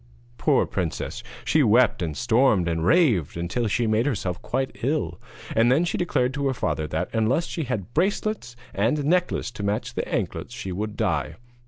[0.39, 1.21] Poor princess!
[1.45, 5.21] she wept and stormed and raved until she made herself quite ill;
[5.55, 9.61] and then she declared to her father that, unless she had bracelets and necklace to
[9.61, 11.35] match the anklets she would die.